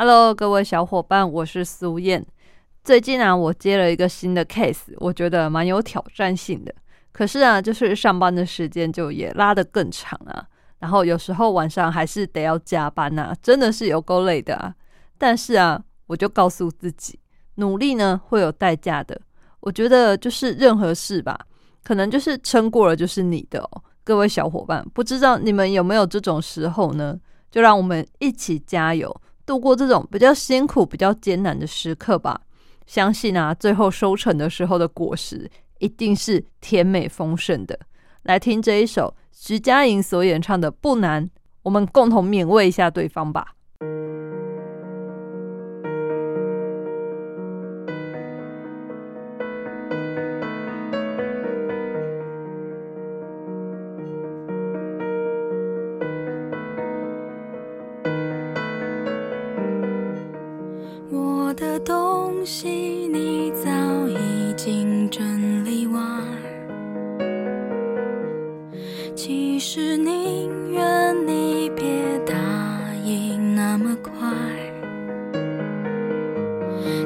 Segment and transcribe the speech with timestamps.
[0.00, 2.24] ？Hello，各位小伙伴，我是苏燕。
[2.84, 6.72] 最近啊，我接了一个新的 case，我觉得蛮有挑战性的。
[7.10, 10.46] 可是啊，就是上班的时间就也拉得更长啊，
[10.78, 14.72] 然后有时候晚上还是得要加班呐，真的是有够累的啊。
[15.18, 17.18] 但是啊，我就告诉自己，
[17.56, 19.20] 努力呢会有代价的。
[19.58, 21.36] 我觉得就是任何事吧，
[21.82, 23.82] 可能就是撑过了就是你的哦。
[24.04, 27.18] 各位小伙伴，不知道你们有没有这种时候呢？
[27.50, 29.12] 就让我们一起加油。
[29.48, 32.38] 度过这种比较辛苦、比较艰难的时刻吧，
[32.86, 37.78] 相信啊，最后收成的时候的果实一定是甜美丰盛的。
[38.24, 41.24] 来听这一首徐佳莹所演唱的《不难》，
[41.62, 43.54] 我们共同勉慰一下对方吧。
[62.50, 62.66] 惜
[63.12, 63.70] 你早
[64.08, 66.24] 已经整理完。
[69.14, 71.84] 其实宁愿你别
[72.24, 72.34] 答
[73.04, 74.10] 应那么快。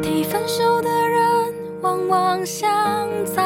[0.00, 2.70] 提分手的人往往想
[3.24, 3.41] 在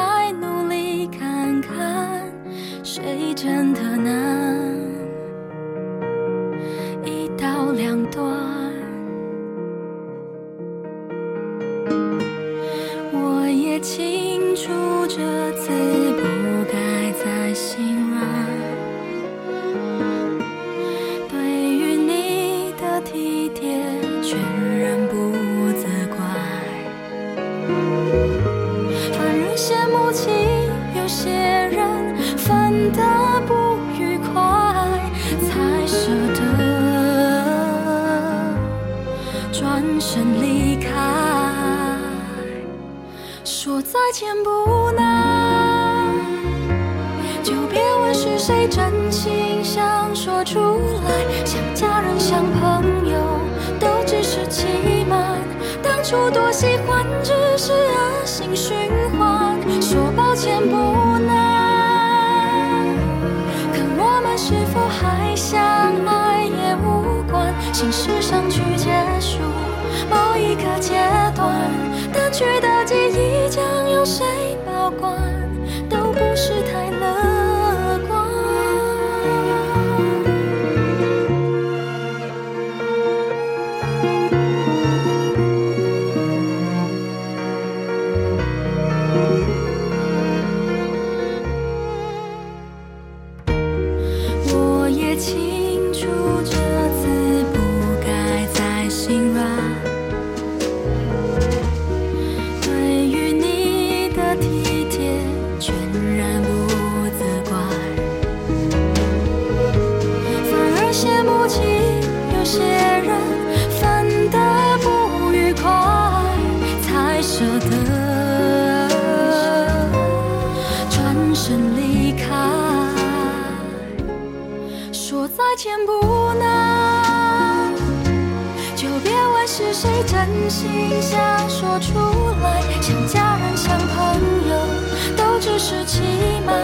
[135.69, 135.99] 是欺
[136.45, 136.55] 瞒。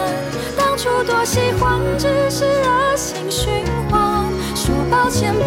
[0.56, 4.24] 当初多喜欢，只是恶性循环。
[4.54, 5.40] 说抱歉不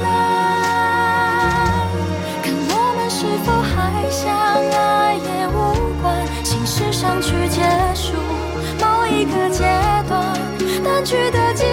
[0.00, 0.06] 难，
[2.44, 5.50] 看我们是否还相爱也无
[6.00, 6.14] 关。
[6.44, 7.60] 心事上去结
[7.92, 8.12] 束
[8.78, 9.64] 某一个阶
[10.08, 10.38] 段，
[10.84, 11.71] 淡去的结。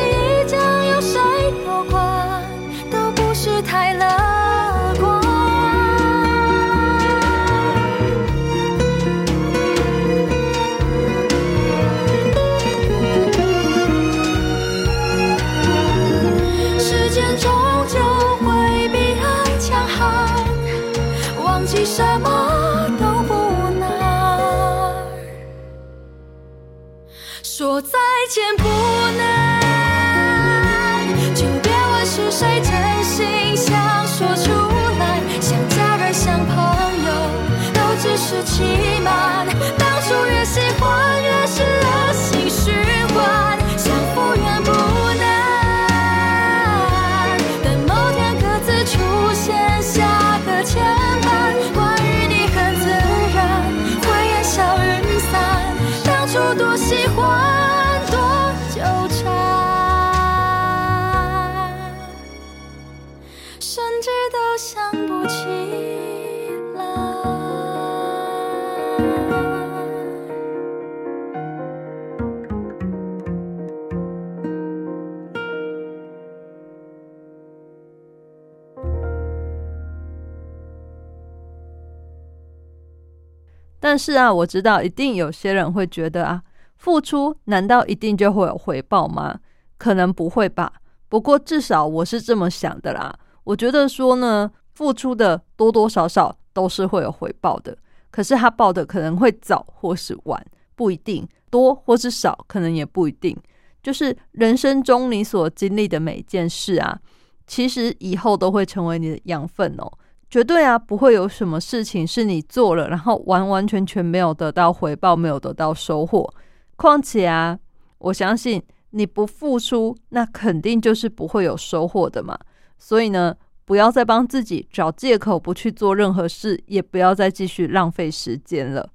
[83.90, 86.44] 但是啊，我知道一定有些人会觉得啊，
[86.78, 89.40] 付出难道一定就会有回报吗？
[89.80, 90.72] 可能不会吧。
[91.08, 93.12] 不过至少我是这么想的啦。
[93.44, 97.76] 我觉得说呢，付出的多多少少都是会有回报的，
[98.12, 100.46] 可是他报的可能会早或是晚，
[100.76, 103.36] 不一定多或是少，可能也不一定。
[103.82, 107.00] 就是人生中你所经历的每件事啊，
[107.48, 109.92] 其实以后都会成为你的养分哦。
[110.30, 116.32] 绝对啊，不会有什么事情是你做了，然后完完全全没有得到回报，没有得到收获。
[116.76, 117.58] 况且啊，
[117.98, 122.38] 我相信你不付出，那肯定就是不会有收获的嘛。
[122.78, 123.36] 所以呢，
[123.66, 128.88] 不要再帮自己找借口不去做任何事，也不要再继续浪费时间了。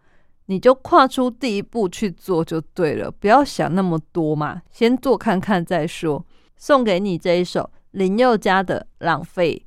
[0.46, 6.24] 你就跨出第一步去做就对了，不要想那么多嘛，先做看看再说。
[6.56, 9.66] 送给你这一首林宥嘉的《浪费》。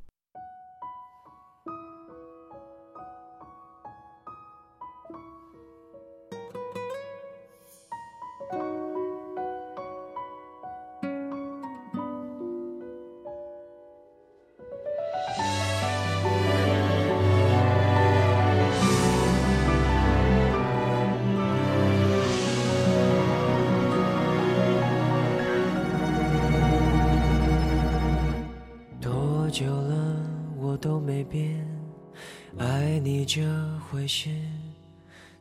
[33.90, 34.28] 会是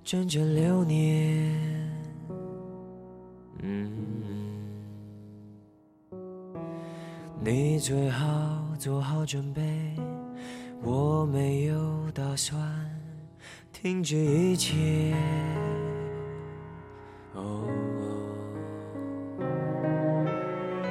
[0.03, 1.91] 整整六年，
[3.61, 3.91] 嗯
[7.43, 9.93] 你最好做好准备，
[10.81, 12.57] 我没有打算
[13.73, 15.13] 停止一切。
[17.33, 17.67] 哦，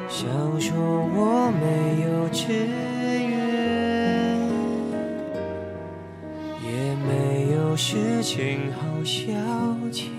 [0.09, 0.29] 想
[0.61, 2.69] 说我没有志
[7.97, 8.81] 事情好。
[9.03, 9.33] 消
[9.93, 10.11] 遣，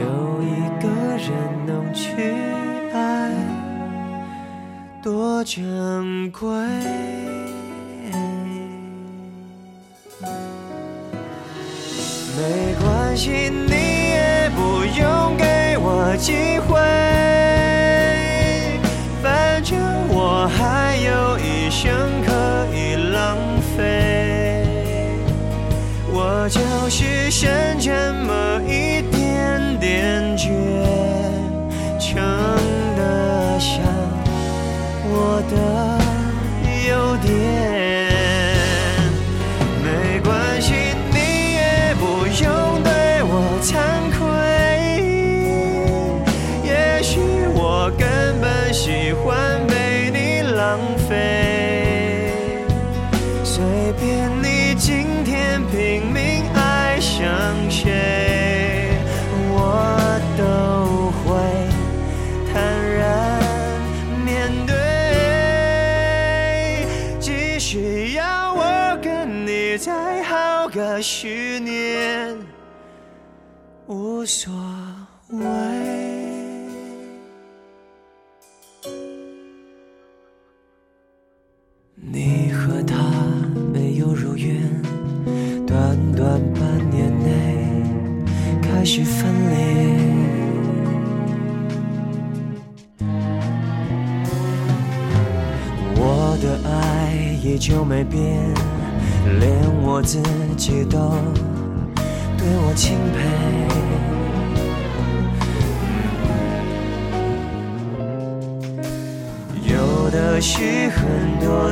[0.00, 0.88] 有一个
[1.18, 1.30] 人
[1.66, 2.10] 能去
[2.92, 3.30] 爱，
[5.02, 6.48] 多珍贵。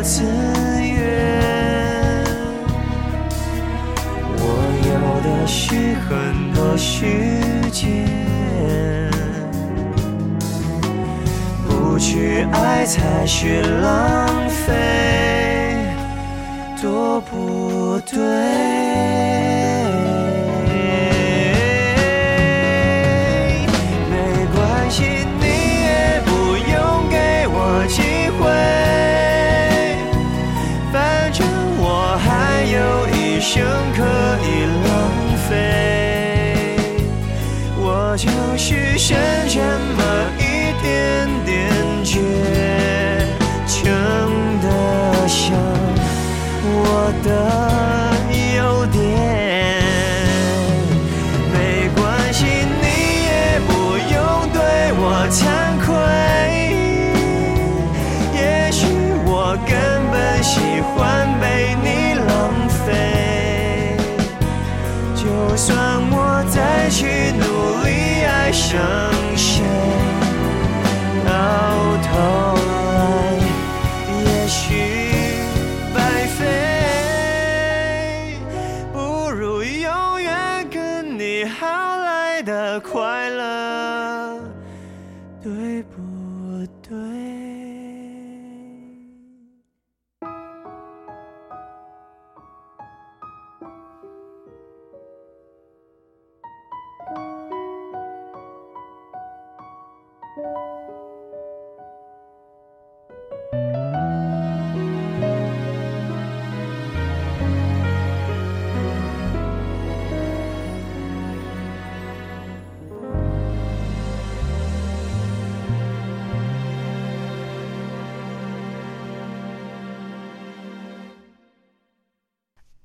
[0.00, 0.22] 多资
[0.82, 2.24] 源，
[4.38, 4.42] 我
[4.88, 4.90] 有
[5.20, 7.04] 的是很多时
[7.70, 8.08] 间。
[11.68, 14.99] 不去爱才是浪费。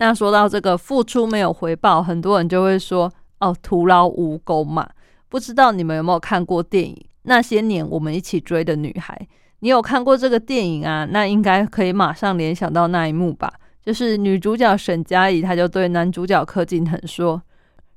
[0.06, 4.88] 那说到这个付出没有回报，很多人就会说哦，徒劳无功嘛。
[5.30, 6.94] 不知道你们有没有看过电影
[7.24, 9.20] 《那些年我们一起追的女孩》？
[9.62, 11.08] 你有看过这个电影啊？
[11.10, 13.52] 那应该可以马上联想到那一幕吧？
[13.84, 17.42] 就是女主角沈佳宜，她就对男主角柯景腾说：“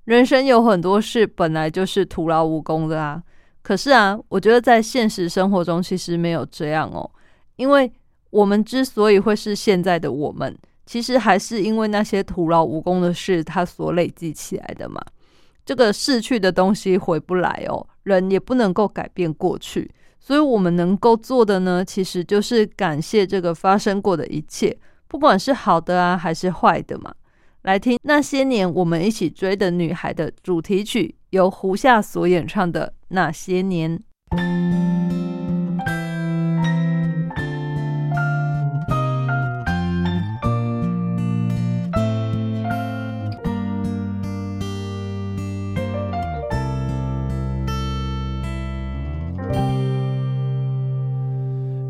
[0.05, 3.23] 人生有很多事本来就是徒劳无功的啊。”
[3.61, 7.11] 可是啊，我觉得在现实生活中其实没有这样哦，
[7.57, 7.93] 因为
[8.31, 10.57] 我们之所以会是现在的我们。
[10.89, 14.99] 其实还是因为那些徒劳无功的事，它所累积起来的嘛。
[15.63, 24.75] 这个逝去的东西回不来哦，人也不能够改变过去，所以我们能够做的呢，其实就是感谢这个发生过的一切，
[25.09, 27.15] 不管是好的啊，还是坏的嘛。
[27.65, 34.01] 来听那些年我们一起追的女孩的主题曲，由胡夏所演唱的《那些年》。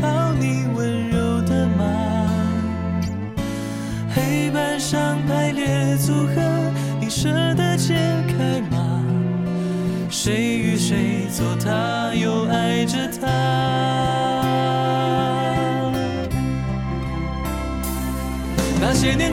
[0.00, 1.84] 抱你温柔的马，
[4.14, 6.40] 黑板上排列组合，
[7.00, 7.94] 你舍得解
[8.28, 9.02] 开吗？
[10.08, 13.26] 谁与谁做他，又爱着他？
[18.80, 19.30] 那些年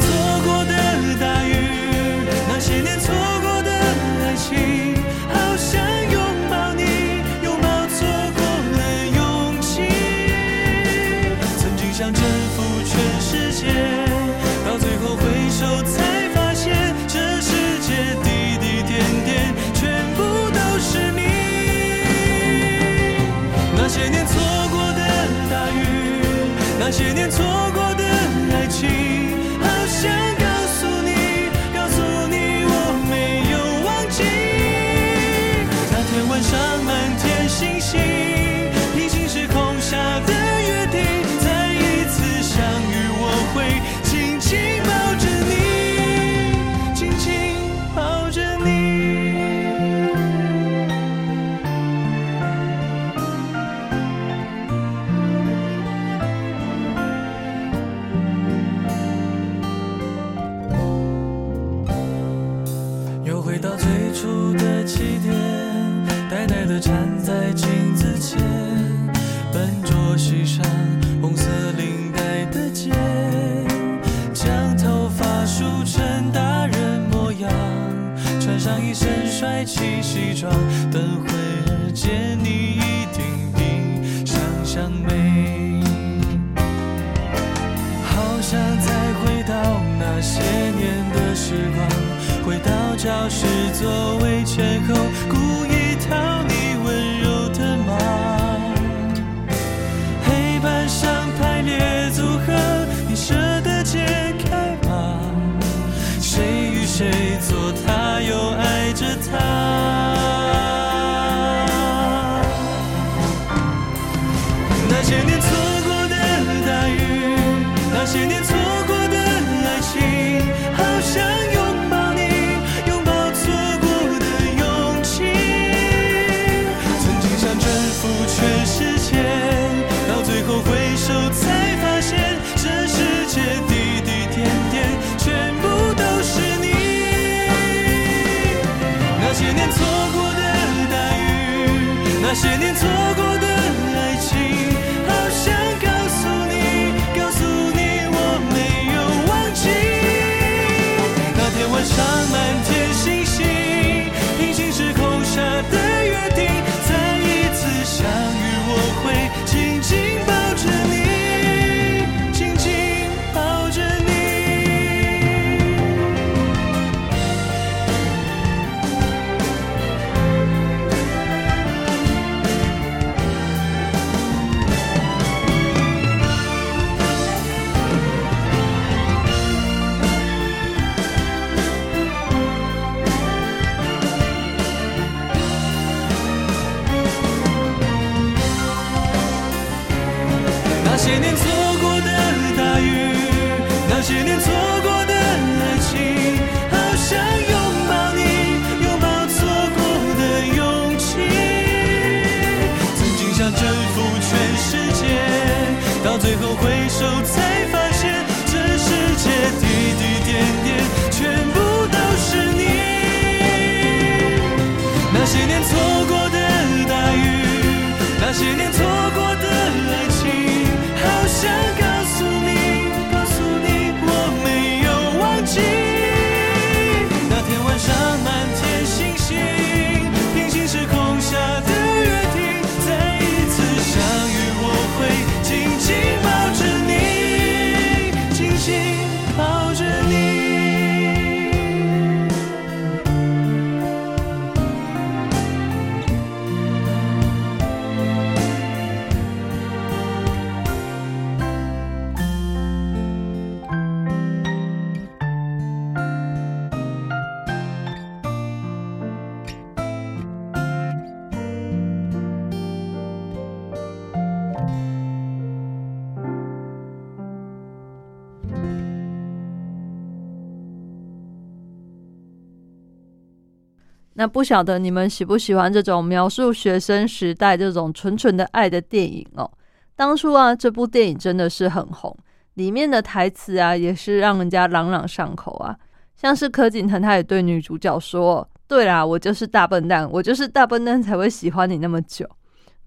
[274.19, 279.47] 那不晓得你们喜不喜欢这种描述学生时代这种纯纯的爱的电影哦？
[279.95, 282.17] 当初啊，这部电影真的是很红，
[282.56, 285.77] 里面的台词啊也是让人家朗朗上口啊。
[286.15, 292.27] 像是柯景腾，他也对女主角说：“对啦，我就是大笨蛋，我就是大笨蛋才会喜欢你那么久。”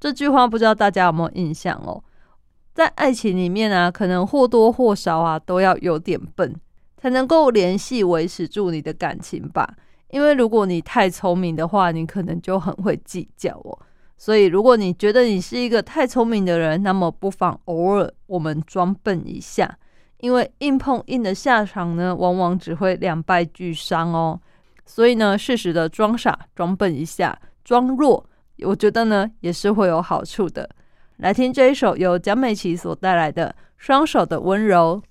[0.00, 2.02] 这句话不知道大家有没有印象哦？
[2.74, 6.52] 在爱情里面啊，可能或多或少啊都要有点笨，
[6.96, 9.76] 才能够联系维持住你的感情吧。
[10.10, 13.78] 因为如果你太聪明的话，你可能就很会计较哦。
[14.16, 19.78] 所以，如果你觉得你是一个太聪明的人，那么不妨偶尔我们装笨一下，
[20.18, 24.38] 因为硬碰硬的下场呢，往往只会两败俱伤哦。
[24.84, 28.26] 所以呢，适时的装傻、装笨一下，装弱，
[28.62, 30.68] 我觉得呢也是会有好处的。
[31.16, 35.02] 来听这一首由蒋美琪所带来的《双手的温柔》。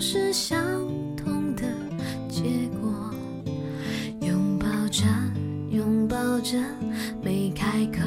[0.00, 0.60] 是相
[1.16, 1.62] 同的
[2.28, 2.42] 结
[2.80, 3.12] 果。
[4.20, 5.04] 拥抱着，
[5.70, 6.56] 拥抱着，
[7.22, 8.00] 没开口，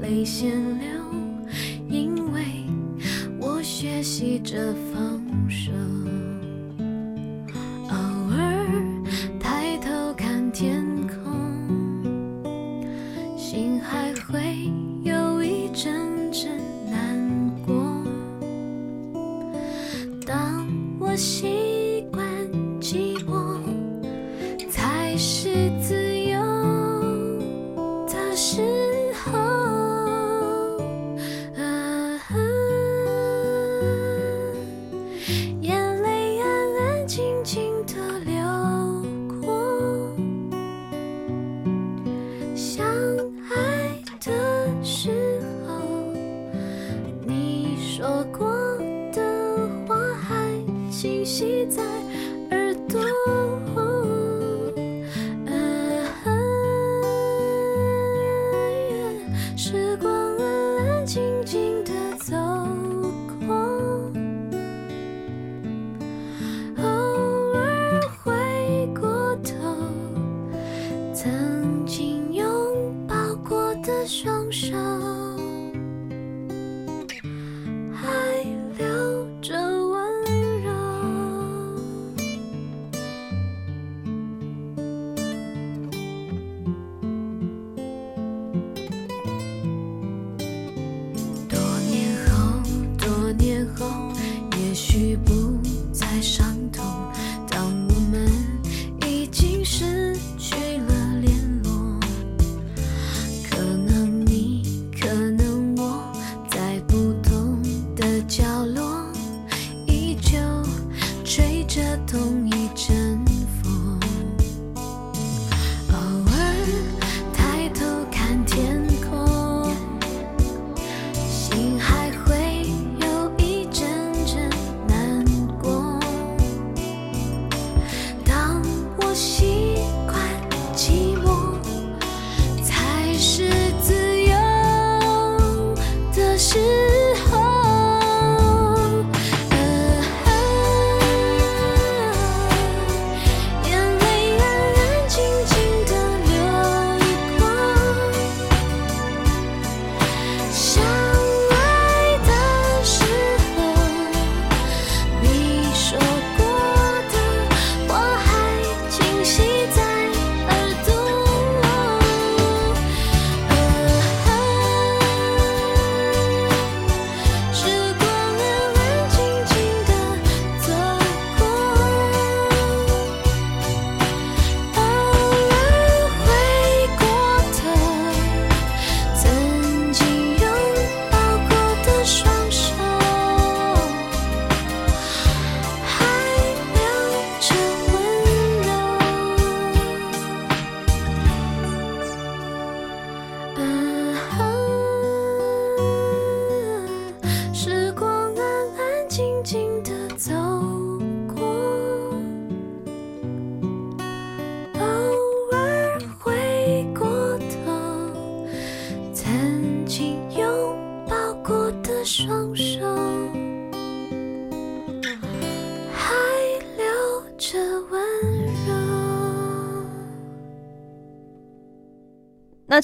[0.00, 0.88] 泪先流，
[1.88, 2.42] 因为
[3.38, 5.17] 我学习着放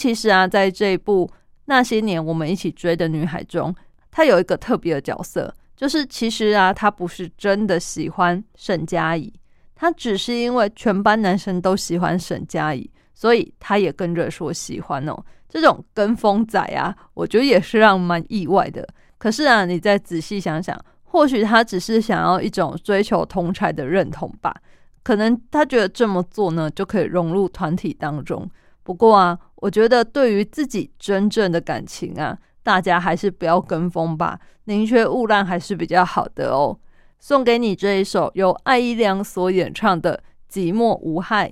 [0.05, 1.27] 其实啊，在这一部
[1.65, 3.75] 《那些年我们一起追的女孩》中，
[4.11, 9.33] 她有一个特别的角色，就是其实啊，她不是真的喜欢沈佳宜，
[9.75, 15.25] 她只是因为全班男生都喜欢沈佳宜，所以她也跟着说喜欢哦。
[15.49, 18.87] 这种跟风仔啊，我觉得也是让蛮意外的。
[19.17, 24.55] 可是啊，你再仔细想想，或许他只是想要一种追求同才的认同吧。
[25.03, 28.47] 可能他觉得这么做呢，就可以融入团体当中。
[28.85, 36.79] 不过啊，我觉得对于自己真正的感情啊，大家还是不要跟风吧，宁缺毋滥还是比较好的哦。
[37.19, 40.23] 送给你这一首由艾怡良所演唱的
[40.55, 41.49] 《寂寞无害》。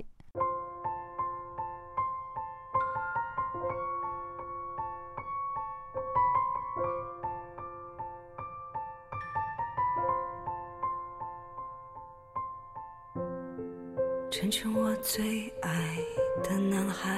[14.29, 15.97] 成全我最爱
[16.43, 17.09] 的男孩。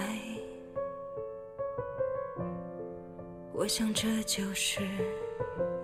[3.51, 4.81] 我想这就是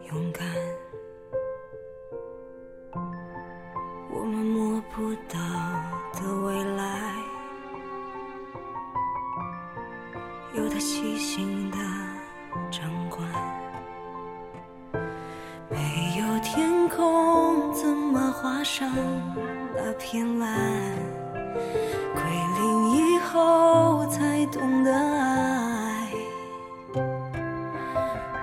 [0.09, 0.47] 勇敢。
[4.13, 5.39] 我们摸不到
[6.13, 7.15] 的未来，
[10.53, 11.77] 有他细心的
[12.69, 13.27] 掌管。
[15.69, 15.77] 没
[16.19, 18.87] 有天空，怎么画上
[19.75, 20.49] 那片蓝？
[22.13, 22.21] 归
[22.57, 26.07] 零以后才懂得爱。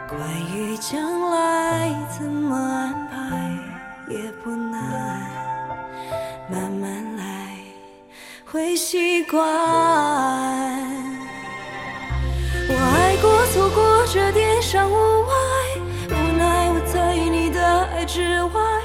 [0.08, 0.18] 关
[0.54, 3.14] 于将来怎么安排
[4.08, 5.20] 也不难，
[6.50, 7.56] 慢慢来
[8.44, 9.42] 会习惯。
[12.70, 15.34] 我爱过，错过，这点伤无碍，
[16.08, 18.77] 无奈我在你的爱之外。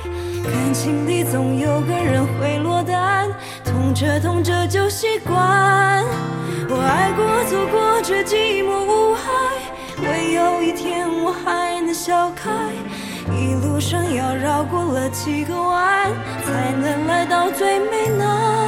[0.74, 3.30] 感情里总有个人会落单，
[3.64, 6.04] 痛着痛着就习惯。
[6.68, 9.30] 我爱过，走过，这寂寞无害，
[10.02, 12.50] 唯有一天我还能笑开。
[13.32, 16.12] 一路上要绕过了几个弯，
[16.44, 18.63] 才能来到最美那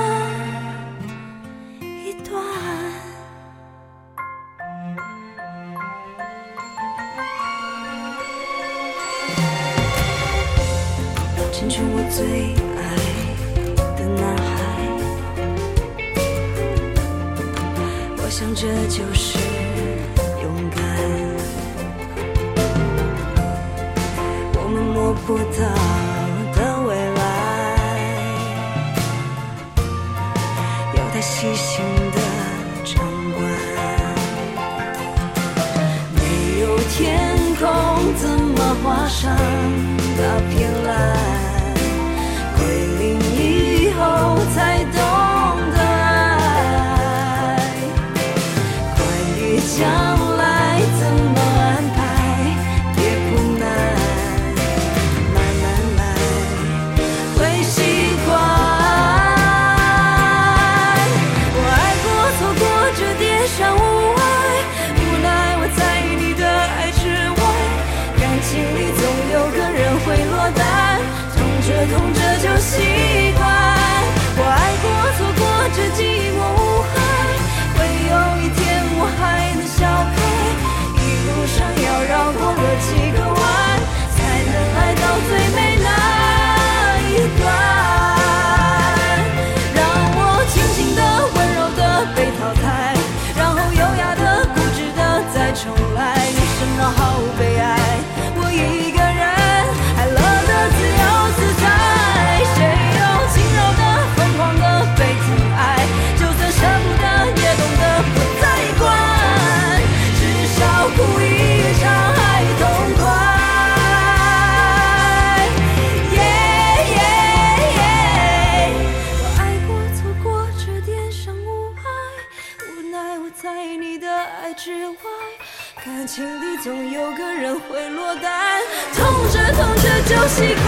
[130.06, 130.66] 就习惯。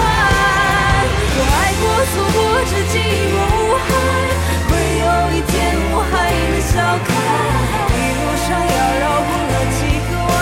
[1.39, 2.93] 我爱过，错过这寂
[3.31, 3.87] 寞无害，
[4.67, 5.53] 会有一天
[5.93, 6.13] 我还
[6.49, 6.73] 能笑
[7.05, 7.09] 开。
[7.93, 10.35] 一路上要绕过了几个弯，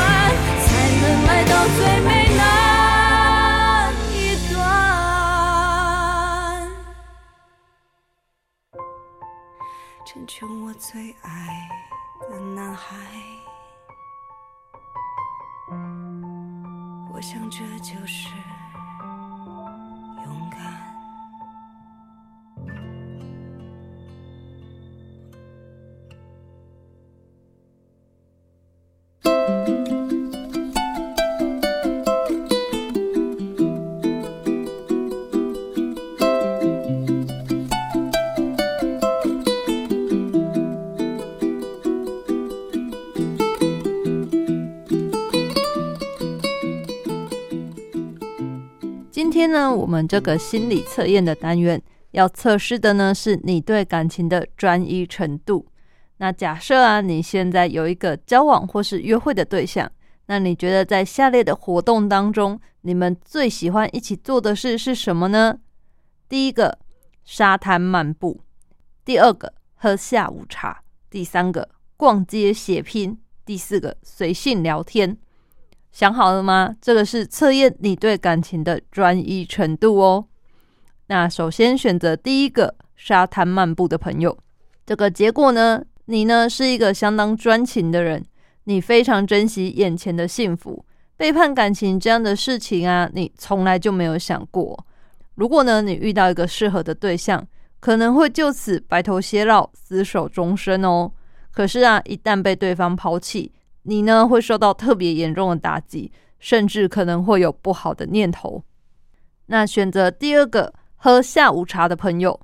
[0.63, 0.67] 才
[1.01, 2.39] 能来到最美那
[4.13, 4.15] 一
[4.53, 4.55] 段。
[10.05, 11.27] 成全我最爱
[12.29, 12.95] 的男孩。
[17.13, 18.29] 我想这就是
[49.55, 55.65] 呢，我们这个心理测验的单元要测试的呢，是你对感情的专一程度。
[56.17, 59.89] 那假设啊，你现在有一个交往或是约会的对象，
[60.25, 65.57] 那你觉得在下列的活动当中，你们最喜欢一起做的事是什么呢？
[66.27, 66.77] 第一个，
[67.23, 68.41] 沙滩漫步；
[69.05, 73.15] 第二个，喝下午茶；第三个，逛街血拼；
[73.45, 75.17] 第四个，随性聊天。
[75.95, 76.75] 想好了吗？
[76.81, 80.25] 这个是测验你对感情的专一程度哦。
[81.07, 84.37] 那首先选择第一个沙滩漫步的朋友，
[84.85, 88.21] 这个结果呢，你呢是一个相当专情的人，
[88.65, 94.85] 你非常珍惜眼前的幸福，背叛感情这样的事情啊，你从来就没有想过。
[95.35, 97.41] 如果呢你遇到一个适合的对象，
[97.79, 101.09] 可能会就此白头偕老，厮守终身哦。
[101.53, 103.53] 可是啊，一旦被对方抛弃，
[103.85, 108.63] 你呢会受到特别严重的打击，甚至可能会有不好的念头。
[109.45, 112.39] 那选择第二个喝下午茶的朋友，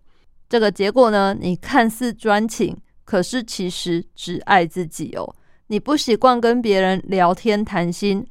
[0.48, 5.36] 这个结果呢，你看似专情，可是其实只爱自己哦。
[5.68, 8.26] 你不习惯跟别人聊天谈心，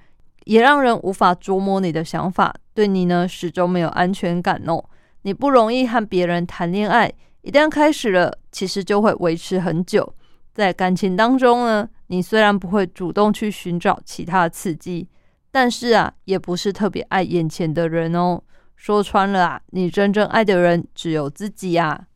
[0.45, 4.85] 也让人无法琢磨你的想法，对你呢始终没有安全感哦。
[5.23, 10.15] 你不容易和别人谈恋爱，一旦开始了，其实就会维持很久。
[10.55, 15.09] 在感情当中呢，你虽然不会主动去寻找其他的刺激，
[15.53, 18.43] 但是啊，也不是特别爱眼前的人哦。
[18.75, 22.07] 说穿了啊，你真正爱的人只有自己啊。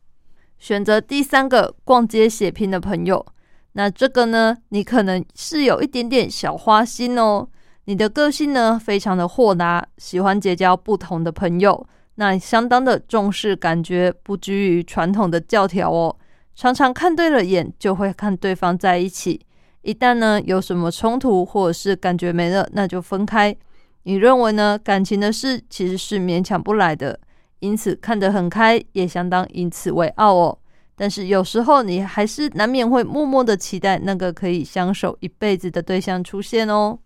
[0.59, 3.25] 选择第三个逛街血拼的朋友，
[3.71, 7.47] 那这个呢，你可能是有一点点小花心哦。
[7.85, 16.17] 你的个性呢非常的豁达，喜欢结交不同的朋友，那相当的重视感觉，不拘于传统的教条哦。
[16.53, 19.39] 常常看对了眼，就会看对方在一起。
[19.85, 23.55] 一旦呢有什么冲突，或者是感觉没了，那就分开。
[24.03, 24.77] 你认为呢？
[24.83, 27.19] 感情的事其实是勉强不来的，
[27.59, 30.57] 因此看得很开，也相当因此为傲哦。
[30.95, 36.97] 但是有时候你还是难免会默默的期待那个可以相守一辈子的对象出现哦。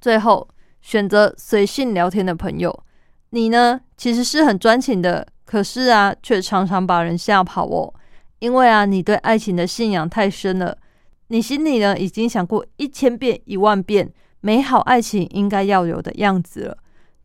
[0.00, 0.48] 最后
[0.80, 2.84] 选择随性聊天的朋友，
[3.30, 7.92] 你呢其实是很专情的，可是啊却常常把人吓跑哦。
[8.38, 10.78] 因为啊，你对爱情的信仰太深了，
[11.32, 16.76] 你心里呢已经想过一千遍、一万遍美好爱情应该要有的样子了。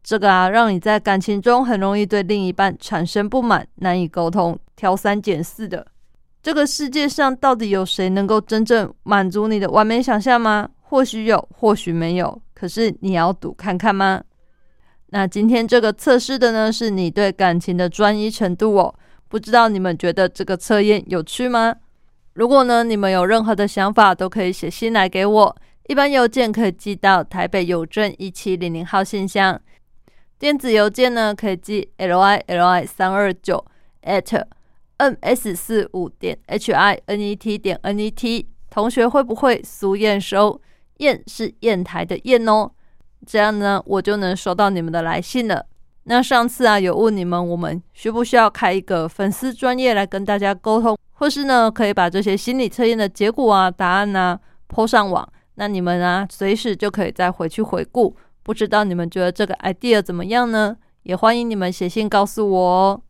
[0.01, 5.85] 这个啊，让你在感情中很容易对另一半产生不满，难以沟通，挑三拣四的。
[6.41, 10.69] 这个世界上到底有谁能够真正满足你的完美想象吗？
[10.83, 12.41] 或许有，或许没有。
[12.53, 14.23] 可是你要赌看看吗？
[15.07, 18.95] 那今天这个测试的呢，是你对感情的专一程度哦。
[19.27, 21.75] 不知道你们觉得这个测验有趣吗？
[22.38, 25.58] 如果呢，你们有任何的想法，都可以写信来给我。
[25.88, 29.60] 一般邮件可以寄到台北邮政一七零零号信箱，
[30.38, 33.65] 电子邮件呢可以寄 l i l i 三二九
[34.04, 34.45] at
[34.97, 38.47] n s 四五点 h i n e t 点 n e t。
[38.69, 40.62] 同学会不会苏验收？
[40.97, 42.69] 验是砚台的砚哦，
[43.26, 45.65] 这样呢，我就能收到你们的来信了。
[46.04, 55.27] 那上次啊，有问你们，我们需不需要开一个粉丝专业来跟大家沟通，或是呢，可以把这些心理测验的结果啊、答案啊抛上网？
[55.56, 58.15] 那你们啊，随时就可以再回去回顾。
[58.43, 60.77] 不知道你们觉得这个 idea 怎么样呢？
[61.03, 63.01] 也欢迎你们写信告诉我哦。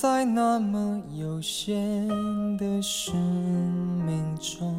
[0.00, 2.08] 在那么有限
[2.58, 3.14] 的生
[4.04, 4.74] 命中，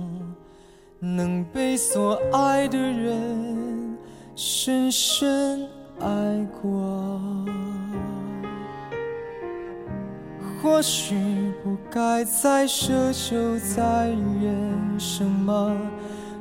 [1.00, 3.98] 能被所爱的人
[4.36, 5.70] 深深
[6.02, 7.22] 爱过。
[10.62, 11.16] 或许
[11.64, 15.74] 不该再奢求再忍什么，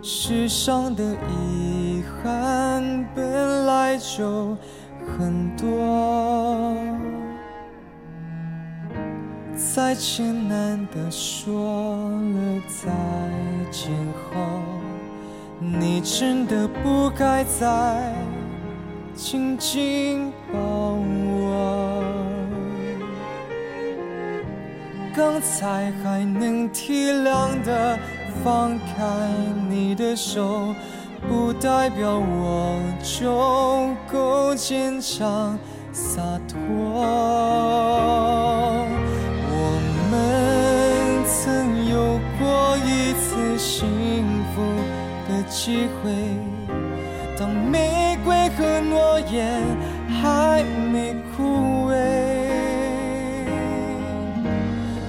[0.02, 4.56] 世上的遗憾本来就
[5.16, 6.93] 很多。
[9.56, 12.90] 再艰难的说了再
[13.70, 13.90] 见
[14.30, 14.34] 后，
[15.58, 18.12] 你真的不该再
[19.14, 22.02] 紧紧抱我。
[25.14, 27.96] 刚才还能体谅的
[28.42, 29.04] 放开
[29.68, 30.74] 你的手，
[31.28, 35.56] 不代表我就够坚强
[35.92, 37.04] 洒脱。
[43.18, 44.62] 次幸福
[45.28, 46.10] 的机会，
[47.38, 49.62] 当玫瑰和诺言
[50.22, 50.62] 还
[50.92, 51.92] 没枯萎。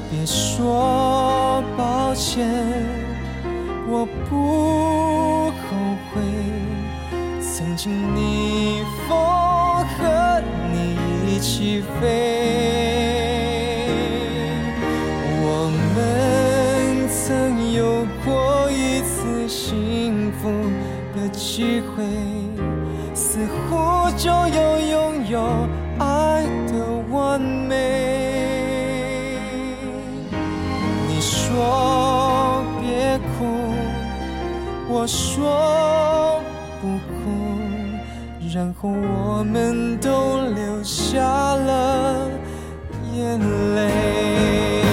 [0.09, 2.47] 别说抱歉，
[3.87, 5.67] 我不后
[6.11, 6.21] 悔。
[7.41, 10.41] 曾经逆风和
[10.71, 10.75] 你
[11.25, 12.03] 一起飞，
[21.55, 22.03] 机会，
[23.13, 25.39] 似乎就要拥有
[25.99, 26.73] 爱的
[27.09, 27.71] 完美。
[31.07, 33.45] 你说别哭，
[34.89, 36.41] 我说
[36.81, 37.23] 不哭，
[38.53, 42.27] 然后我们都流下了
[43.13, 43.39] 眼
[43.75, 44.84] 泪。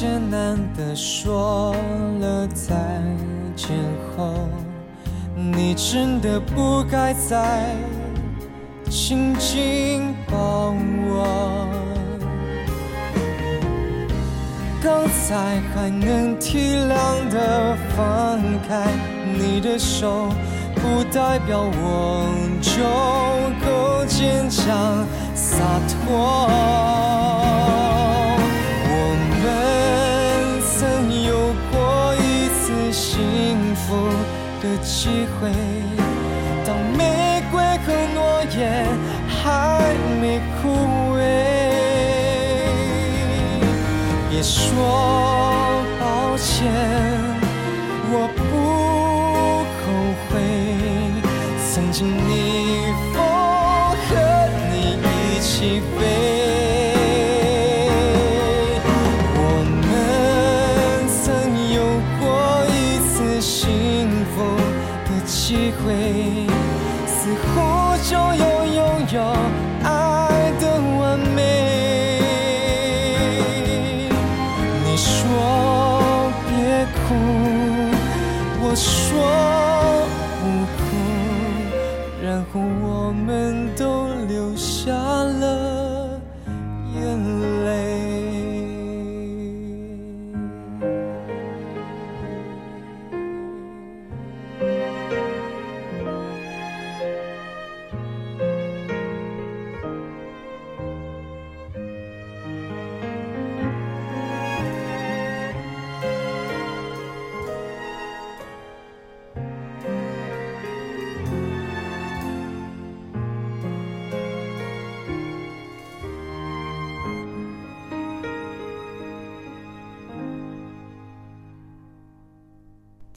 [0.00, 1.74] 艰难的说
[2.20, 2.76] 了再
[3.56, 3.76] 见
[4.16, 4.32] 后，
[5.34, 7.74] 你真的不该再
[8.88, 10.72] 紧紧抱
[11.02, 11.66] 我。
[14.80, 18.38] 刚才还能体谅的放
[18.68, 18.86] 开
[19.36, 20.28] 你的手，
[20.76, 22.24] 不代表我
[22.62, 22.70] 就
[23.66, 25.64] 够坚强洒
[26.06, 27.57] 脱。
[33.88, 33.96] 福
[34.60, 35.50] 的机会，
[36.66, 38.86] 当玫瑰和诺言
[39.26, 40.68] 还没枯
[41.16, 41.18] 萎。
[44.28, 46.70] 别说抱歉，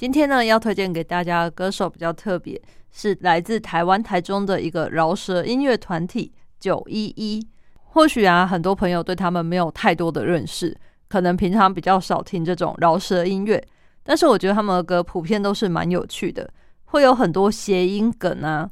[0.01, 7.47] 今天呢，要推荐给大家的歌手比较特别，是来自台湾台中的一个饶舌音乐团体九一一。
[7.83, 10.75] 或许啊，很多朋友对他们没有太多的认识，
[11.07, 13.63] 可能平常比较少听这种饶舌音乐。
[14.01, 16.51] 但是我觉得他们的歌普遍都是蛮有趣的，
[16.85, 18.67] 会有很多谐音梗啊。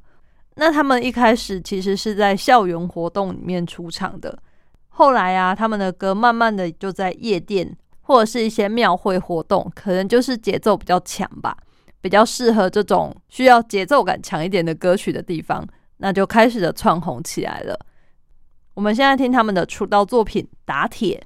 [0.56, 4.36] 那他们一开始其实是在校园活动里面出场的，
[4.88, 7.78] 后来啊，他们的歌慢慢的就在夜店
[8.10, 11.56] 或者是一些庙会活动，可能就是节奏比较强吧，
[12.02, 15.64] 比较适合这种需要节奏感强一点的歌曲的地方，
[15.98, 17.80] 那就开始的窜红起来了。
[18.74, 21.24] 我们现在听他们的出道作品《打铁》。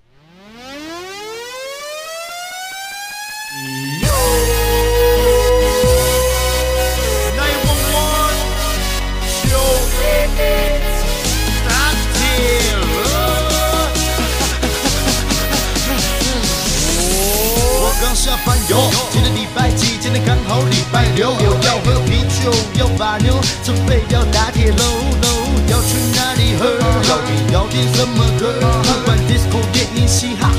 [18.14, 18.78] 下班哟，
[19.12, 19.98] 今天礼拜几？
[20.00, 23.34] 今天刚好礼拜六，我要喝啤酒，要把妞，
[23.64, 24.84] 准备要打铁喽
[25.22, 25.28] 喽，
[25.68, 26.78] 要去哪里喝？
[27.10, 28.54] 到底要点什么歌？
[28.84, 30.52] 不管 disco、电影、嘻哈，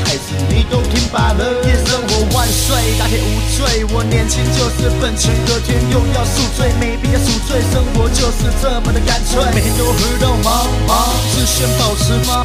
[0.49, 1.43] 你都听罢了。
[1.67, 12.45] 夜生活万岁，打铁无罪，我年轻就是本钱，隔天又要宿醉，没必要宿醉，生活就是这么的干脆，每天都喝到忙忙，视线保持忙，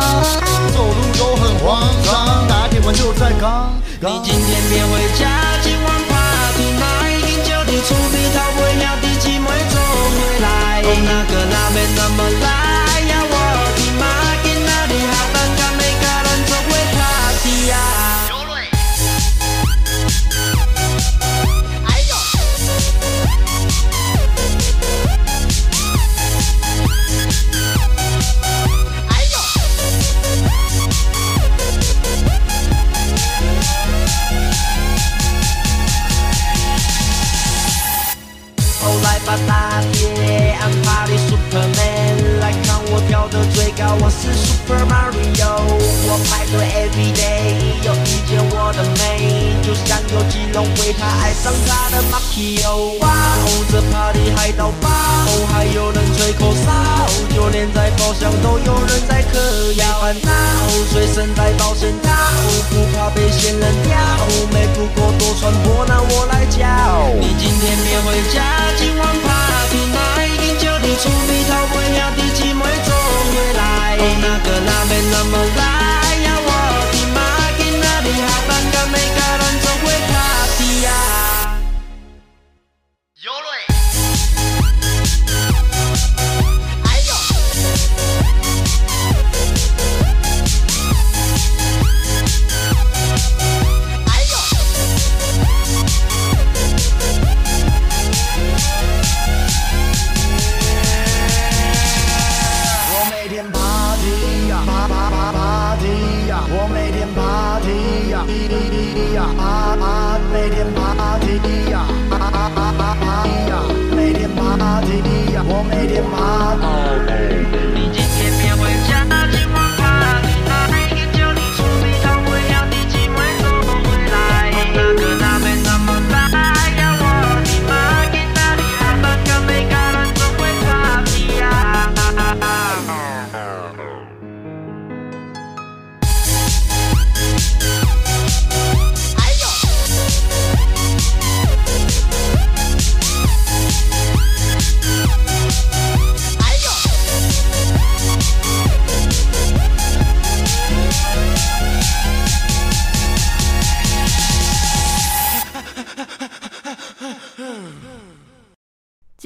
[0.73, 4.13] 走路都很慌张，打铁完就在刚刚。
[4.13, 5.27] 你今天别回家，
[5.61, 9.75] 今晚 party night，饮酒的出比逃不了的寂寞总
[10.15, 10.81] 会来。
[10.83, 12.68] 哦，那个那边那么来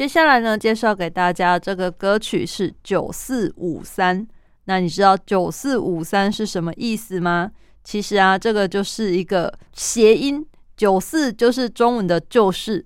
[0.04, 4.28] 接下来呢，介绍给大家这个歌曲是九四五三。
[4.66, 7.50] 那你知道九四五三是什么意思吗？
[7.86, 10.46] 其实啊，这个就是一个谐音，
[10.76, 12.84] 九四就是中文的就是，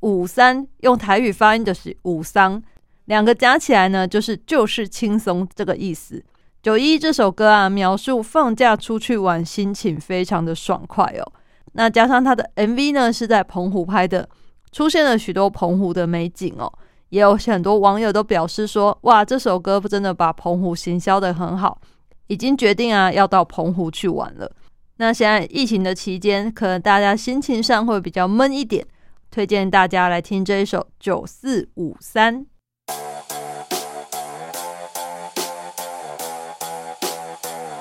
[0.00, 2.62] 五三用台语发音的是五桑，
[3.04, 6.24] 两个加起来呢就是就是轻松这个意思。
[6.62, 11.32] 九一这首歌啊，描述放假出去玩，心情非常的爽快哦。
[11.74, 14.26] 那加上它的 MV 呢是在澎湖拍的，
[14.74, 16.70] 出现了许多澎湖的美景哦。
[17.10, 21.80] 也有很多网友都表示说，哇，这首歌真的把澎湖行销的很好，
[22.26, 24.50] 已经决定啊要到澎湖去玩了。
[24.96, 28.84] 那现在疫情的期间，可能大家心情上会比较闷一点，
[29.30, 32.44] 推荐大家来听这一首九四五三。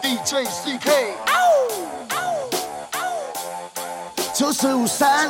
[0.03, 1.13] DJ CK，
[4.35, 5.29] 九四五三，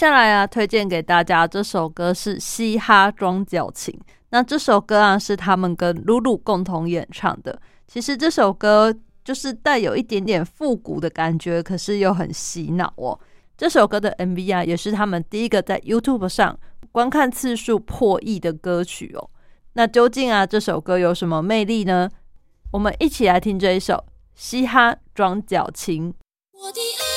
[0.00, 3.94] 下来啊，推荐给大家这首歌是《嘻哈装矫情》。
[4.30, 7.60] 那这首歌啊，是他们跟露露共同演唱的。
[7.86, 13.20] 其实这首歌就是带有一点点复古的感觉，可是又很洗脑哦。
[13.58, 16.58] 这首歌的 MV 啊，也是他们第一个在 YouTube 上
[16.90, 19.28] 观看次数破亿的歌曲哦。
[19.74, 22.08] 那究竟啊，这首歌有什么魅力呢？
[22.72, 23.96] 我们一起来听这一首
[24.34, 26.10] 《嘻哈装矫情》。
[26.54, 27.09] 我的爱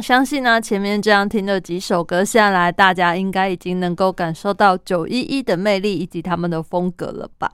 [0.00, 7.52] 相信呢，前面这样听了几首歌下来，大家应该已经能够感受到九一一的魅力以及他们的风格了吧？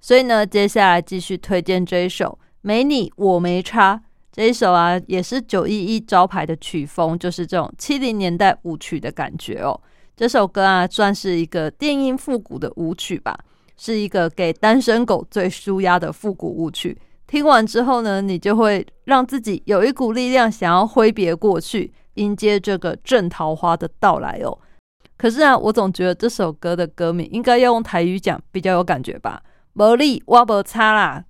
[0.00, 3.94] 所以呢，接下来继续推荐这一首《没你我没差》
[4.30, 9.80] 这一首啊，也是九一一招牌的曲风，就是这种七零年代舞曲的感觉哦。
[10.16, 13.38] 这首歌啊，算是一个电音复古的舞曲吧，
[13.76, 16.96] 是一个给单身狗最舒压的复古舞曲。
[17.26, 24.58] 听完之后呢，你就会让自己有一股力量，想要挥别过去，迎接这个正桃花的到来哦。
[25.16, 29.42] 可是啊，我总觉得这首歌的歌名应该要用台语讲比较有感觉吧。
[29.72, 31.24] 没你我不差啦。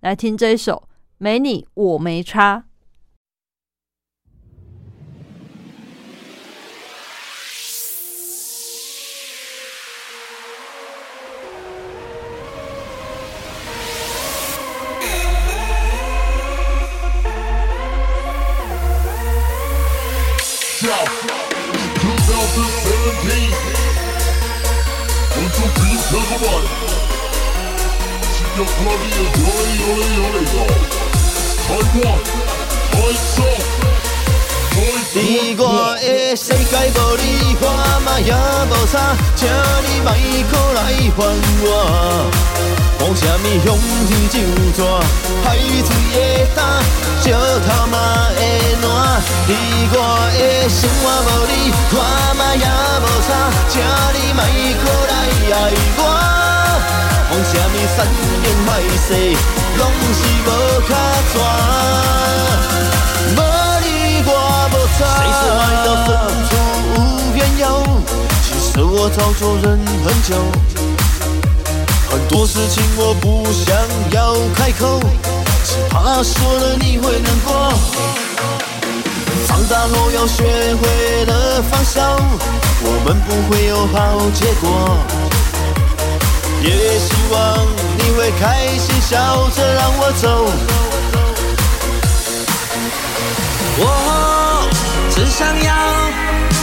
[0.00, 0.84] 来听这一首
[1.18, 2.64] 《没你我没差》。
[20.78, 21.10] South.
[21.98, 23.50] 2017
[25.34, 26.70] Until Beat Megabyte
[28.38, 30.86] Keep your bloody and dirty, dirty, dirty,
[31.66, 32.22] Type 1,
[32.94, 33.97] Type two.
[34.88, 35.16] 伫
[35.58, 37.64] 我的世界无你，我
[38.04, 40.08] 嘛也无差，请你莫
[40.50, 40.78] 搁来
[41.16, 41.18] 烦
[41.62, 41.66] 我。
[42.98, 43.66] 讲啥物向
[44.06, 44.34] 天就
[44.74, 44.78] 蛇，
[45.44, 46.16] 海水会
[46.54, 46.58] 干，
[47.22, 47.96] 石头嘛
[48.36, 48.38] 会
[48.82, 48.86] 烂。
[49.46, 49.50] 伫
[49.92, 49.96] 我
[50.32, 51.52] 的生活无你，
[51.92, 51.96] 我
[52.38, 52.64] 嘛也
[53.02, 53.28] 无差，
[53.68, 53.72] 请
[54.14, 54.40] 你莫
[54.82, 55.12] 搁来
[55.52, 55.54] 爱
[55.98, 56.00] 我。
[57.28, 57.96] 讲啥物善
[58.42, 58.68] 言歹
[59.06, 59.08] 势，
[59.78, 59.80] 拢
[60.14, 60.48] 是无
[60.88, 60.90] 卡
[61.32, 61.34] 纸。
[63.36, 63.38] 无
[63.82, 63.86] 你
[64.26, 64.67] 我。
[64.98, 66.08] 谁说爱到深
[66.48, 66.50] 处
[66.96, 66.96] 无
[67.32, 67.62] 边有？
[68.42, 70.34] 其实我早就忍很久。
[72.10, 73.76] 很多事情我不想
[74.10, 74.98] 要开口，
[75.64, 77.72] 只怕说了你会难过。
[79.46, 80.42] 长大后要学
[80.74, 82.00] 会了放手，
[82.82, 84.98] 我们不会有好结果。
[86.60, 87.36] 也希望
[87.98, 90.50] 你会开心笑着让我走。
[93.80, 93.84] 我
[95.38, 95.72] 想要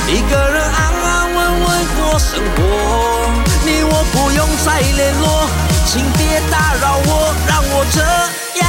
[0.05, 1.65] 一个人安安稳稳
[1.95, 2.59] 过生活，
[3.63, 5.47] 你我不用再联络，
[5.85, 8.01] 请别打扰我，让我这
[8.59, 8.67] 样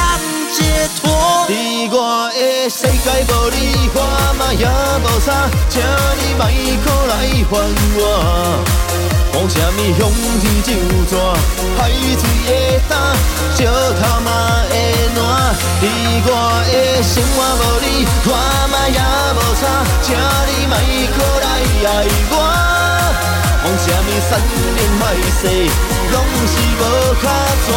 [0.53, 1.03] 解脱。
[1.49, 1.51] 伫
[1.91, 3.97] 我的世界无你，我
[4.39, 4.65] 嘛也
[5.03, 5.27] 无差，
[5.67, 5.83] 请
[6.21, 6.41] 你莫
[6.85, 7.13] 搁来
[7.51, 7.59] 烦
[7.97, 7.99] 我。
[9.33, 9.99] 讲啥物向
[10.41, 10.69] 天就
[11.09, 11.11] 蛇，
[11.77, 12.49] 海水会
[12.89, 12.91] 干，
[13.55, 14.27] 石头嘛
[14.69, 14.73] 会
[15.15, 15.17] 烂。
[15.79, 15.83] 伫
[16.25, 16.27] 我
[16.65, 16.73] 的
[17.03, 17.85] 生活无你，
[18.25, 18.29] 我
[18.71, 18.99] 嘛也
[19.37, 19.61] 无差，
[20.01, 20.73] 请你莫
[21.15, 21.45] 搁来
[21.85, 21.89] 爱
[22.31, 22.33] 我。
[23.63, 24.29] 讲啥物善
[24.75, 25.01] 言歹
[25.39, 25.41] 势，
[26.11, 26.15] 拢
[26.47, 26.81] 是无
[27.21, 27.23] 卡
[27.63, 27.67] 纸。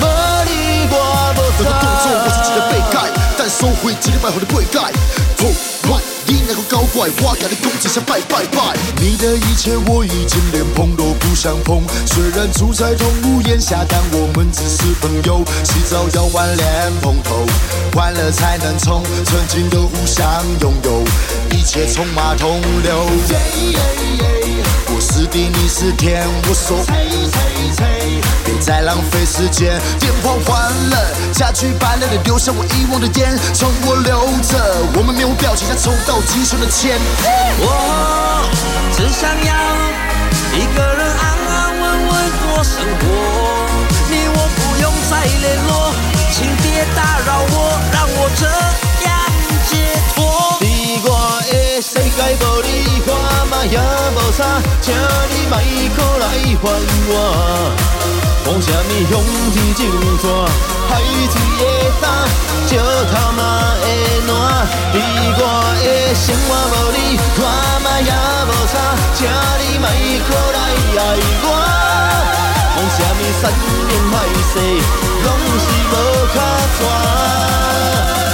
[0.00, 0.02] 无
[0.46, 0.48] 你
[0.90, 0.94] 我
[1.36, 1.60] 无差。
[1.68, 2.96] 动作我是一个被盖，
[3.38, 4.90] 再收回一礼拜后的背盖。
[5.36, 8.76] 痛快，你那个搞怪，我甲你讲一声拜拜拜。
[8.96, 15.44] 你的一切我已经连碰都不想碰，虽然住在同屋檐下，但我们只是朋友。
[15.62, 17.46] 洗澡要换脸碰头，
[17.94, 20.26] 换了才能冲，曾经的互相
[20.60, 21.04] 拥有，
[21.56, 24.37] 一切从马桶流。
[25.18, 26.78] 是地，你是天，我说。
[28.44, 34.56] 别再浪费时间，电话换了，家具搬了，你留下我遗忘的烟，从我留着，
[34.94, 37.00] 我们面无表情，像抽到鸡胸的钱。
[37.58, 38.48] 我
[38.96, 39.54] 只想要
[40.54, 42.14] 一个人安安稳稳
[42.46, 43.02] 过生活，
[44.08, 45.92] 你我不用再联络，
[46.30, 48.46] 请别打扰我，让我这
[49.04, 49.10] 样
[49.68, 50.47] 解脱。
[51.04, 52.68] 我的世界无你，
[53.06, 53.10] 我
[53.50, 54.38] 嘛也无差，
[54.82, 55.54] 请你莫
[55.94, 56.24] 搁来
[56.62, 56.64] 烦
[57.08, 57.12] 我。
[58.44, 59.12] 讲什么向
[59.52, 59.80] 天就
[60.20, 60.24] 蛇，
[60.88, 60.90] 海
[61.28, 61.62] 水的
[62.00, 62.04] 干，
[62.66, 63.40] 石头嘛
[63.80, 63.84] 会
[64.26, 64.30] 烂。
[64.92, 64.94] 伫
[65.38, 65.40] 我
[65.84, 66.98] 的生活无你，
[67.38, 67.42] 我
[67.84, 68.10] 嘛也
[68.48, 68.74] 无差，
[69.14, 69.18] 请
[69.60, 69.86] 你莫
[70.26, 70.58] 搁来
[70.98, 71.00] 爱
[71.44, 71.46] 我。
[72.74, 73.42] 讲啥物善
[73.88, 74.14] 言歹
[74.50, 74.54] 势，
[75.24, 75.26] 拢
[75.60, 75.94] 是无
[76.34, 76.36] 卡
[76.78, 78.27] 纸。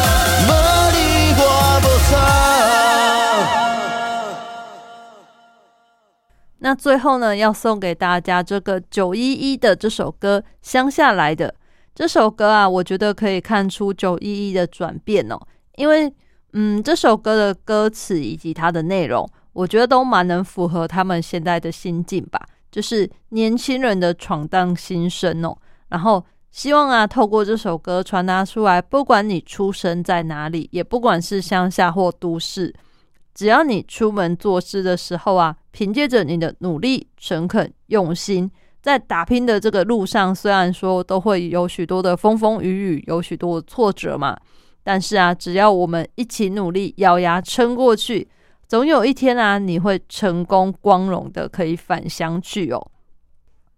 [6.59, 11.49] 那最后呢，要送给大家这个九一一的这首歌《乡下来的》
[11.95, 15.39] 这首歌啊，我觉得可以看出九一一的转变哦。
[15.77, 16.13] 因为，
[16.53, 22.41] 嗯，这首歌的歌词以及它的内容，我觉得都蛮能符合他们现在的心境吧，
[22.71, 25.57] 就是年轻人的闯荡心声哦。
[25.89, 32.75] 然后，希望啊，透过这首歌传达出来，不管你出生在哪里，也不管是乡下或都市。
[33.35, 38.49] 只要你出门做事的时候啊，凭借着你的努力、诚恳、用心，
[38.81, 44.39] 在打拼的这个路上，虽然说都会有许多的风风雨雨，有许多挫折嘛，
[44.85, 48.29] 但是啊，只要我们一起努力，咬牙撑过去，
[48.69, 52.91] 总有一天啊，你会成功光荣的可以返乡去哦。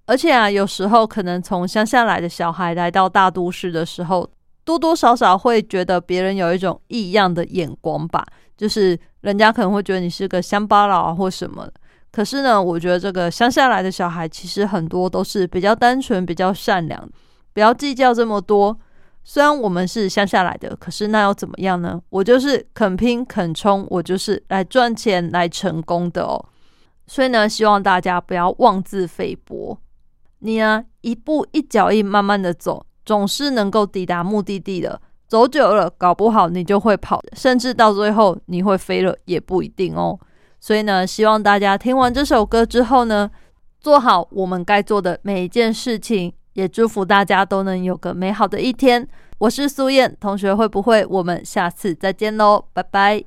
[0.04, 4.28] 而且啊，有时候可能从乡下来的小孩来到大都市的时候，
[4.64, 8.26] 多多少少会觉得别人有一种异样的眼光吧。
[8.56, 11.68] 就是人家可能会觉得你是个乡巴佬啊，或什么。
[12.12, 17.08] 可是呢，我觉得这个乡下来的小孩，其实很多都是比较单纯、比较善良，
[17.52, 18.78] 不要计较这么多。
[19.24, 22.00] 虽然我们是乡下来的，可是那又怎么样呢？
[22.10, 26.42] 我就是肯拼肯冲，我就是来赚钱、来成功的哦。
[27.08, 29.76] 所以呢，希望大家不要妄自菲薄。
[30.38, 35.00] 你呢一步一脚印慢慢的走，总是能够抵达目的地的。
[35.28, 40.18] 走久了，搞不好你就会跑，甚至到最后你会飞了也不一定哦。
[40.60, 43.30] 所以呢，希望大家听完这首歌之后呢，
[43.80, 49.06] 做好我们该做的每一件事情，也祝福大家都能有个美好的一天。
[49.38, 52.64] 我是苏燕同学，会不会我们下次再见喽？
[52.72, 53.24] 拜拜。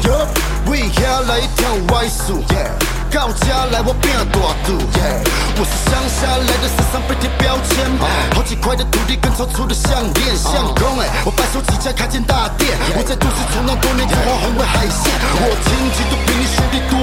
[0.00, 0.08] 区，
[0.70, 1.68] 为遐来跳。
[3.28, 7.84] 到家来我变大肚，我是乡下来的，身上被贴标签，
[8.32, 15.12] 好几块的土地跟超粗的项链，相公哎，我白手起家开间大店，我在都市闯荡多年，眼花红为海鲜，
[15.44, 16.96] 我亲戚都比你兄弟多，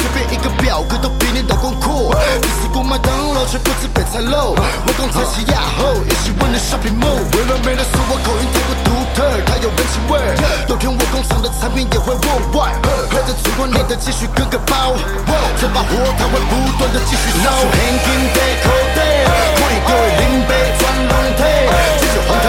[0.00, 10.30] 随便一个表哥都比你老公阔，你吃过麦当劳却不吃北菜肉，我刚才是亚后，也是问了 shopping mall，为了美的说我口音太过独特，它有人情味儿，
[10.68, 12.78] 有天我工厂的产品也会 worldwide，
[13.10, 14.94] 喝着烛光里的继续割个包。
[15.58, 17.50] 这把火它会不断的继续烧。
[17.74, 18.98] 现金在口袋，
[19.58, 21.42] 看伊叫伊啉杯全拢体，
[21.98, 22.46] 这是风台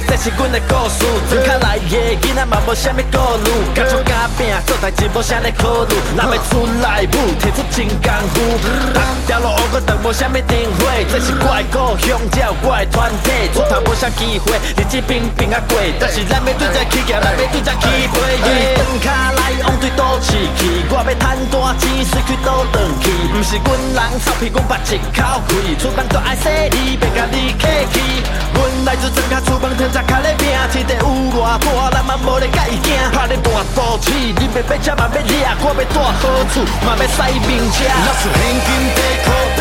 [0.00, 25.20] 即马听着这是阮的故事，真卡来的囡仔嘛无啥物顾虑，敢出甲拼做代志无啥咧考虑，若要出来舞，提出真功夫，逐条路乌个长无啥物灯火，这是我的故乡，才有我的团体，出头无啥机会，日子平平啊过，但是咱要对在起行，咱要对在起飞，因为转卡来往对倒市去，我要趁大钱，随去倒转去，毋是阮人臭屁，阮捌一口
[25.52, 28.24] 气，出门都爱洗你，别甲你客气，
[28.56, 31.04] 阮来自庄卡，厝房天才开咧拼，天地有
[31.36, 36.14] 偌大，咱嘛无咧甲伊惊，拍咧大赌气，你要买车嘛要掠，我要住好
[36.54, 37.18] 厝，嘛要驶
[37.50, 37.82] 名车。
[37.82, 39.28] 拿出现金在裤
[39.58, 39.60] 底，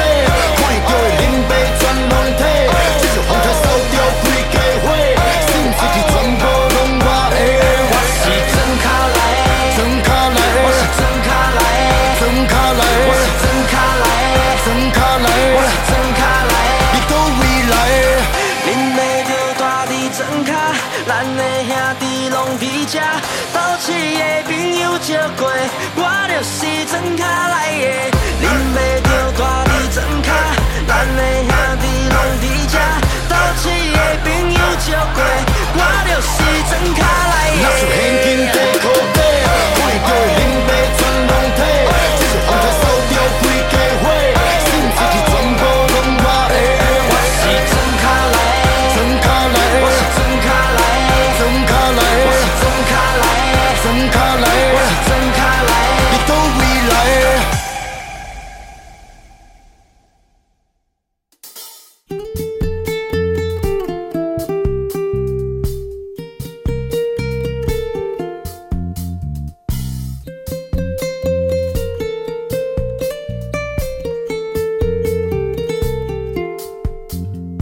[0.58, 2.42] 看伊叫伊啉杯全拢体，
[3.02, 3.66] 这是风台烧
[34.92, 36.38] 我就是
[36.70, 37.34] 睁开来
[38.84, 38.89] 的。